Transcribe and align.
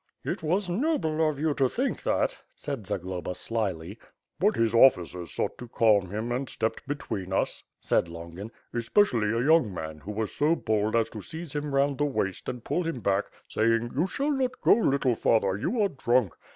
"It 0.23 0.41
was 0.41 0.67
noble 0.67 1.29
of 1.29 1.37
you 1.39 1.53
to 1.53 1.69
think 1.69 2.01
that," 2.01 2.35
said 2.55 2.87
Zagloba 2.87 3.35
slyly. 3.35 3.99
"But 4.39 4.55
his 4.55 4.73
officers 4.73 5.31
sought 5.31 5.59
to 5.59 5.67
calm 5.67 6.09
him 6.09 6.31
and 6.31 6.49
stepped 6.49 6.87
between 6.87 7.31
us," 7.31 7.63
said 7.79 8.07
Longin, 8.09 8.49
"especially 8.73 9.27
a 9.31 9.45
young 9.45 9.71
man, 9.71 9.99
who 9.99 10.11
was 10.11 10.33
so 10.33 10.55
bold 10.55 10.95
as 10.95 11.11
to 11.11 11.21
seize 11.21 11.53
him 11.55 11.75
round 11.75 11.99
the 11.99 12.05
waist 12.05 12.49
and 12.49 12.63
pull 12.63 12.81
him 12.81 13.01
back, 13.01 13.25
saying 13.47 13.91
'you 13.95 14.07
shall 14.07 14.31
not 14.31 14.59
go, 14.61 14.73
little 14.73 15.13
father, 15.13 15.55
you 15.55 15.79
are 15.83 15.89
drunk.' 15.89 16.35